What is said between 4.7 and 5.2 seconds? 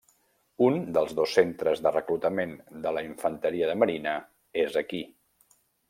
aquí.